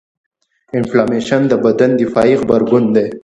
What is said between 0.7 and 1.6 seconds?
انفلامیشن د